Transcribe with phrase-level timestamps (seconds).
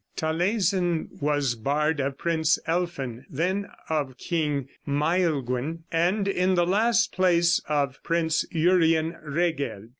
[0.17, 7.61] Taleisin was bard of Prince Elphin, then of King Maelgwin, and in the last place
[7.69, 9.89] of Prince Urien Reged.